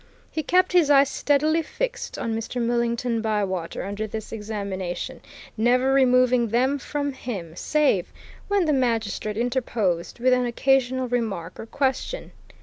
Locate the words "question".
11.67-12.31